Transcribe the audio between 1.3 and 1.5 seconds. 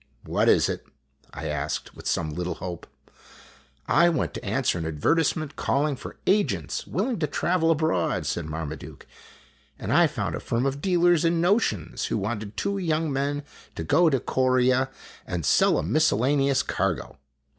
I